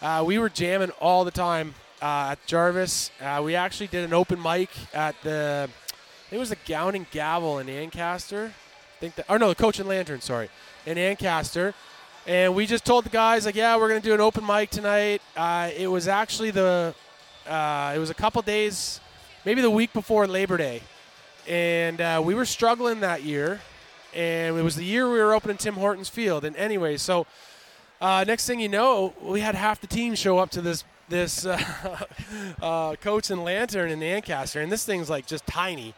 Uh, 0.01 0.23
we 0.25 0.39
were 0.39 0.49
jamming 0.49 0.89
all 0.99 1.23
the 1.23 1.29
time 1.29 1.75
uh, 2.01 2.29
at 2.31 2.43
Jarvis. 2.47 3.11
Uh, 3.21 3.39
we 3.45 3.53
actually 3.53 3.85
did 3.85 4.03
an 4.03 4.13
open 4.13 4.41
mic 4.41 4.69
at 4.95 5.15
the, 5.21 5.69
it 6.31 6.39
was 6.39 6.49
the 6.49 6.55
Gown 6.65 6.95
and 6.95 7.09
Gavel 7.11 7.59
in 7.59 7.69
Ancaster. 7.69 8.45
I 8.47 8.99
think 8.99 9.13
that, 9.13 9.25
or 9.29 9.37
no, 9.37 9.49
the 9.49 9.55
Coach 9.55 9.79
and 9.79 9.87
Lantern, 9.87 10.19
sorry, 10.19 10.49
in 10.87 10.97
Ancaster. 10.97 11.75
And 12.25 12.55
we 12.55 12.65
just 12.65 12.83
told 12.83 13.05
the 13.05 13.11
guys 13.11 13.45
like, 13.45 13.53
yeah, 13.53 13.77
we're 13.77 13.89
gonna 13.89 13.99
do 13.99 14.15
an 14.15 14.21
open 14.21 14.43
mic 14.43 14.71
tonight. 14.71 15.21
Uh, 15.37 15.69
it 15.77 15.85
was 15.85 16.07
actually 16.07 16.49
the, 16.49 16.95
uh, 17.47 17.93
it 17.95 17.99
was 17.99 18.09
a 18.09 18.15
couple 18.15 18.41
days, 18.41 18.99
maybe 19.45 19.61
the 19.61 19.69
week 19.69 19.93
before 19.93 20.25
Labor 20.25 20.57
Day, 20.57 20.81
and 21.47 22.01
uh, 22.01 22.19
we 22.25 22.33
were 22.33 22.45
struggling 22.45 23.01
that 23.01 23.23
year. 23.23 23.61
And 24.13 24.57
it 24.57 24.61
was 24.63 24.75
the 24.75 24.83
year 24.83 25.09
we 25.09 25.19
were 25.19 25.33
opening 25.33 25.55
Tim 25.55 25.75
Hortons 25.75 26.09
Field. 26.09 26.43
And 26.43 26.53
anyway, 26.57 26.97
so 26.97 27.25
uh, 28.01 28.23
next 28.27 28.47
thing 28.47 28.59
you 28.59 28.67
know, 28.69 29.13
we 29.21 29.39
had 29.41 29.55
half 29.55 29.79
the 29.79 29.87
team 29.87 30.15
show 30.15 30.39
up 30.39 30.49
to 30.51 30.61
this 30.61 30.83
this 31.07 31.45
uh, 31.45 31.59
uh, 32.61 32.95
Coach 32.95 33.29
and 33.29 33.43
Lantern 33.43 33.91
in 33.91 34.01
Ancaster, 34.01 34.61
and 34.61 34.71
this 34.71 34.85
thing's 34.85 35.09
like 35.09 35.25
just 35.25 35.45
tiny. 35.45 35.93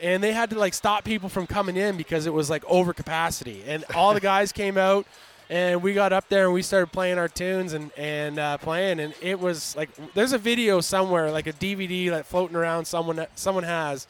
and 0.00 0.22
they 0.22 0.32
had 0.32 0.50
to 0.50 0.58
like 0.58 0.74
stop 0.74 1.04
people 1.04 1.28
from 1.28 1.46
coming 1.46 1.76
in 1.76 1.96
because 1.96 2.26
it 2.26 2.32
was 2.32 2.48
like 2.48 2.64
over 2.66 2.92
capacity. 2.92 3.62
And 3.66 3.84
all 3.94 4.14
the 4.14 4.20
guys 4.20 4.52
came 4.52 4.78
out, 4.78 5.06
and 5.50 5.82
we 5.82 5.92
got 5.92 6.12
up 6.12 6.28
there 6.28 6.44
and 6.44 6.54
we 6.54 6.62
started 6.62 6.92
playing 6.92 7.18
our 7.18 7.28
tunes 7.28 7.72
and 7.72 7.90
and 7.96 8.38
uh, 8.38 8.56
playing, 8.58 9.00
and 9.00 9.12
it 9.20 9.40
was 9.40 9.76
like 9.76 9.90
there's 10.14 10.32
a 10.32 10.38
video 10.38 10.80
somewhere, 10.80 11.30
like 11.30 11.46
a 11.46 11.52
DVD 11.52 12.10
like 12.10 12.24
floating 12.24 12.56
around 12.56 12.84
someone 12.86 13.26
someone 13.34 13.64
has, 13.64 14.06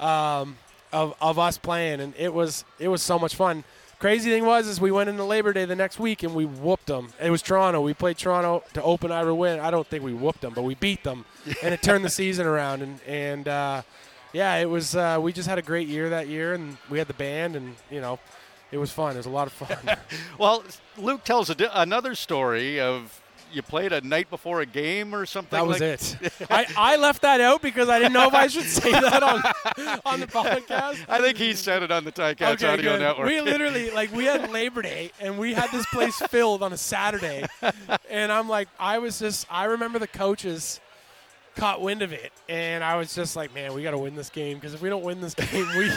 um, 0.00 0.56
of 0.92 1.14
of 1.20 1.38
us 1.38 1.58
playing, 1.58 2.00
and 2.00 2.14
it 2.16 2.32
was 2.32 2.64
it 2.78 2.88
was 2.88 3.02
so 3.02 3.18
much 3.18 3.34
fun. 3.34 3.64
Crazy 3.98 4.30
thing 4.30 4.44
was 4.44 4.68
is 4.68 4.80
we 4.80 4.92
went 4.92 5.10
into 5.10 5.24
Labor 5.24 5.52
Day 5.52 5.64
the 5.64 5.74
next 5.74 5.98
week 5.98 6.22
and 6.22 6.32
we 6.32 6.44
whooped 6.44 6.86
them. 6.86 7.08
It 7.20 7.30
was 7.30 7.42
Toronto. 7.42 7.80
We 7.80 7.94
played 7.94 8.16
Toronto 8.16 8.62
to 8.74 8.82
open 8.82 9.10
Ira 9.10 9.34
win. 9.34 9.58
I 9.58 9.72
don't 9.72 9.86
think 9.88 10.04
we 10.04 10.14
whooped 10.14 10.40
them, 10.40 10.52
but 10.54 10.62
we 10.62 10.76
beat 10.76 11.02
them, 11.02 11.24
and 11.64 11.74
it 11.74 11.82
turned 11.82 12.04
the 12.04 12.10
season 12.10 12.46
around. 12.46 12.82
And 12.82 13.00
and 13.08 13.48
uh, 13.48 13.82
yeah, 14.32 14.54
it 14.56 14.66
was. 14.66 14.94
Uh, 14.94 15.18
we 15.20 15.32
just 15.32 15.48
had 15.48 15.58
a 15.58 15.62
great 15.62 15.88
year 15.88 16.10
that 16.10 16.28
year, 16.28 16.54
and 16.54 16.76
we 16.88 16.98
had 16.98 17.08
the 17.08 17.14
band, 17.14 17.56
and 17.56 17.74
you 17.90 18.00
know, 18.00 18.20
it 18.70 18.78
was 18.78 18.92
fun. 18.92 19.14
It 19.14 19.18
was 19.18 19.26
a 19.26 19.30
lot 19.30 19.48
of 19.48 19.52
fun. 19.52 19.96
well, 20.38 20.62
Luke 20.96 21.24
tells 21.24 21.52
di- 21.52 21.68
another 21.72 22.14
story 22.14 22.78
of 22.80 23.20
you 23.52 23.62
played 23.62 23.92
a 23.92 24.00
night 24.00 24.30
before 24.30 24.60
a 24.60 24.66
game 24.66 25.14
or 25.14 25.26
something. 25.26 25.56
That 25.56 25.66
was 25.66 25.80
like 25.80 26.32
it. 26.32 26.32
I, 26.50 26.66
I 26.76 26.96
left 26.96 27.22
that 27.22 27.40
out 27.40 27.62
because 27.62 27.88
I 27.88 27.98
didn't 27.98 28.12
know 28.12 28.28
if 28.28 28.34
I 28.34 28.46
should 28.46 28.64
say 28.64 28.90
that 28.92 29.22
on 29.22 30.00
on 30.04 30.20
the 30.20 30.26
podcast. 30.26 31.04
I 31.08 31.20
think 31.20 31.36
he 31.38 31.54
said 31.54 31.82
it 31.82 31.90
on 31.90 32.04
the 32.04 32.12
Ticats 32.12 32.54
Okay, 32.54 32.66
Audio 32.66 32.92
good. 32.92 33.00
Network. 33.00 33.26
We 33.26 33.40
literally 33.40 33.90
like 33.90 34.12
we 34.12 34.24
had 34.24 34.50
Labor 34.50 34.82
Day 34.82 35.12
and 35.20 35.38
we 35.38 35.54
had 35.54 35.70
this 35.70 35.86
place 35.86 36.16
filled 36.28 36.62
on 36.62 36.72
a 36.72 36.76
Saturday, 36.78 37.44
and 38.10 38.32
I'm 38.32 38.48
like, 38.48 38.68
I 38.78 38.98
was 38.98 39.18
just, 39.18 39.46
I 39.50 39.64
remember 39.64 39.98
the 39.98 40.06
coaches 40.08 40.80
caught 41.56 41.80
wind 41.80 42.02
of 42.02 42.12
it, 42.12 42.32
and 42.48 42.84
I 42.84 42.96
was 42.96 43.14
just 43.14 43.34
like, 43.34 43.52
man, 43.54 43.74
we 43.74 43.82
got 43.82 43.90
to 43.90 43.98
win 43.98 44.14
this 44.14 44.30
game 44.30 44.58
because 44.58 44.74
if 44.74 44.80
we 44.80 44.88
don't 44.88 45.02
win 45.02 45.20
this 45.20 45.34
game, 45.52 45.66
we. 45.76 45.90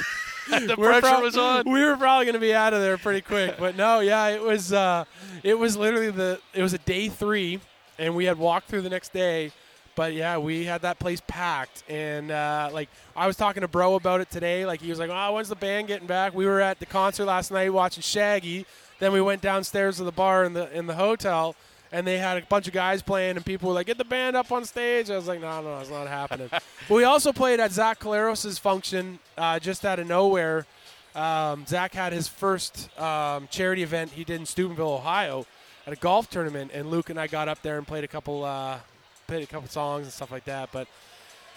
the 0.49 0.75
we're 0.77 0.87
pressure 0.87 1.01
prob- 1.01 1.23
was 1.23 1.37
on. 1.37 1.63
We 1.69 1.83
were 1.83 1.95
probably 1.95 2.25
going 2.25 2.33
to 2.33 2.39
be 2.39 2.53
out 2.53 2.73
of 2.73 2.81
there 2.81 2.97
pretty 2.97 3.21
quick, 3.21 3.55
but 3.59 3.75
no, 3.75 3.99
yeah, 3.99 4.27
it 4.27 4.41
was. 4.41 4.73
Uh, 4.73 5.05
it 5.43 5.57
was 5.57 5.77
literally 5.77 6.11
the. 6.11 6.39
It 6.53 6.63
was 6.63 6.73
a 6.73 6.79
day 6.79 7.09
three, 7.09 7.59
and 7.99 8.15
we 8.15 8.25
had 8.25 8.37
walked 8.37 8.67
through 8.67 8.81
the 8.81 8.89
next 8.89 9.13
day. 9.13 9.51
But 9.95 10.13
yeah, 10.13 10.37
we 10.37 10.63
had 10.63 10.83
that 10.83 10.99
place 10.99 11.21
packed, 11.27 11.83
and 11.89 12.31
uh, 12.31 12.69
like 12.71 12.89
I 13.15 13.27
was 13.27 13.35
talking 13.35 13.61
to 13.61 13.67
Bro 13.67 13.95
about 13.95 14.21
it 14.21 14.29
today. 14.31 14.65
Like 14.65 14.81
he 14.81 14.89
was 14.89 14.99
like, 14.99 15.09
"Oh, 15.11 15.33
when's 15.33 15.49
the 15.49 15.55
band 15.55 15.87
getting 15.87 16.07
back?" 16.07 16.33
We 16.33 16.45
were 16.45 16.61
at 16.61 16.79
the 16.79 16.85
concert 16.85 17.25
last 17.25 17.51
night 17.51 17.71
watching 17.71 18.01
Shaggy. 18.01 18.65
Then 18.99 19.11
we 19.11 19.21
went 19.21 19.41
downstairs 19.41 19.97
to 19.97 20.03
the 20.03 20.11
bar 20.11 20.45
in 20.45 20.53
the 20.53 20.71
in 20.75 20.87
the 20.87 20.95
hotel, 20.95 21.55
and 21.91 22.07
they 22.07 22.17
had 22.17 22.37
a 22.37 22.45
bunch 22.45 22.67
of 22.67 22.73
guys 22.73 23.01
playing, 23.01 23.35
and 23.35 23.45
people 23.45 23.69
were 23.69 23.75
like, 23.75 23.87
"Get 23.87 23.97
the 23.97 24.05
band 24.05 24.35
up 24.35 24.51
on 24.51 24.65
stage." 24.65 25.09
I 25.09 25.15
was 25.15 25.27
like, 25.27 25.41
"No, 25.41 25.61
no, 25.61 25.79
it's 25.79 25.89
not 25.89 26.07
happening." 26.07 26.47
but 26.51 26.63
we 26.89 27.03
also 27.03 27.31
played 27.33 27.59
at 27.59 27.71
Zach 27.71 27.99
Collaros' 27.99 28.59
function 28.59 29.19
uh, 29.37 29.59
just 29.59 29.85
out 29.85 29.99
of 29.99 30.07
nowhere. 30.07 30.65
Um, 31.13 31.65
Zach 31.67 31.93
had 31.93 32.13
his 32.13 32.27
first 32.27 32.89
um, 32.99 33.47
charity 33.51 33.83
event 33.83 34.11
he 34.11 34.23
did 34.23 34.39
in 34.39 34.45
Steubenville, 34.45 34.93
Ohio, 34.93 35.45
at 35.85 35.93
a 35.93 35.97
golf 35.97 36.29
tournament, 36.29 36.71
and 36.73 36.89
Luke 36.89 37.09
and 37.09 37.19
I 37.19 37.27
got 37.27 37.49
up 37.49 37.61
there 37.61 37.77
and 37.77 37.85
played 37.85 38.03
a 38.03 38.07
couple 38.07 38.45
uh, 38.45 38.79
played 39.27 39.43
a 39.43 39.47
couple 39.47 39.67
songs 39.69 40.03
and 40.03 40.13
stuff 40.13 40.31
like 40.31 40.45
that. 40.45 40.69
But 40.71 40.87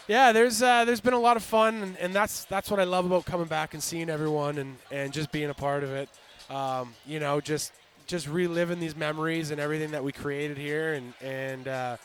yeah, 0.09 0.33
there's 0.33 0.63
uh, 0.63 0.85
there's 0.85 1.01
been 1.01 1.15
a 1.15 1.21
lot 1.21 1.37
of 1.37 1.43
fun, 1.43 1.77
and, 1.77 1.97
and 1.99 2.15
that's 2.15 2.45
that's 2.47 2.71
what 2.71 2.81
I 2.81 2.85
love 2.85 3.07
about 3.07 3.25
coming 3.25 3.47
back 3.47 3.75
and 3.75 3.83
seeing 3.83 4.11
everyone 4.11 4.59
and, 4.59 4.77
and 4.91 5.13
just 5.13 5.31
being 5.33 5.51
a 5.51 5.55
part 5.55 5.85
of 5.85 5.93
it. 5.93 6.09
Um, 6.51 6.95
you 7.07 7.21
know, 7.21 7.41
just 7.41 7.73
just 8.07 8.29
reliving 8.29 8.81
these 8.81 8.97
memories 8.97 9.51
and 9.51 9.61
everything 9.61 9.91
that 9.93 10.03
we 10.05 10.13
created 10.13 10.59
here, 10.59 10.95
and 10.95 11.15
and 11.23 11.69
uh, 11.69 11.97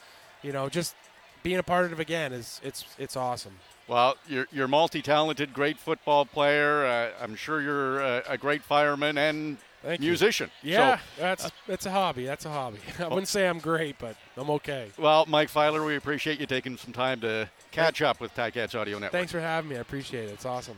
you 0.42 0.52
know, 0.52 0.70
just 0.70 0.96
being 1.44 1.58
a 1.58 1.64
part 1.64 1.86
of 1.86 1.94
it 1.94 2.00
again 2.00 2.34
is 2.34 2.60
it's 2.64 2.86
it's 2.98 3.16
awesome. 3.16 3.54
Well, 3.88 4.18
you're 4.28 4.48
you're 4.52 4.68
multi-talented, 4.68 5.54
great 5.54 5.78
football 5.80 6.26
player. 6.26 6.86
Uh, 6.86 7.10
I'm 7.24 7.36
sure 7.36 7.62
you're 7.62 8.00
a, 8.00 8.24
a 8.30 8.38
great 8.38 8.62
fireman 8.64 9.18
and 9.18 9.58
Thank 9.82 10.02
you. 10.02 10.10
musician. 10.10 10.52
Yeah, 10.62 10.98
So, 10.98 11.02
that's 11.18 11.52
that's 11.68 11.86
a 11.86 11.92
hobby. 11.92 12.26
That's 12.26 12.46
a 12.46 12.50
hobby. 12.50 12.80
I 13.00 13.08
wouldn't 13.08 13.28
say 13.30 13.48
I'm 13.48 13.60
great, 13.60 13.98
but 13.98 14.16
I'm 14.38 14.50
okay. 14.52 14.90
well, 14.98 15.26
Mike 15.28 15.50
Filer, 15.50 15.84
we 15.84 15.96
appreciate 15.96 16.40
you 16.40 16.46
taking 16.46 16.78
some 16.78 16.94
time 16.94 17.20
to 17.22 17.50
catch 17.72 18.02
up 18.02 18.20
with 18.20 18.34
Ticats 18.36 18.76
Audio 18.80 18.96
Network. 19.00 19.12
Thanks 19.14 19.32
for 19.32 19.40
having 19.40 19.70
me. 19.70 19.78
I 19.78 19.80
appreciate 19.80 20.26
it. 20.30 20.34
It's 20.34 20.46
awesome. 20.46 20.78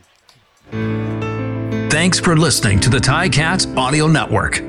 Thanks 1.90 2.20
for 2.20 2.38
listening 2.38 2.80
to 2.82 2.90
the 2.90 3.00
Ticats 3.00 3.76
Audio 3.76 4.08
Network. 4.08 4.62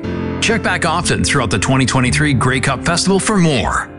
Check 0.43 0.61
back 0.61 0.85
often 0.85 1.23
throughout 1.23 1.51
the 1.51 1.57
2023 1.57 2.33
Grey 2.33 2.59
Cup 2.59 2.83
Festival 2.83 3.17
for 3.17 3.37
more. 3.37 3.89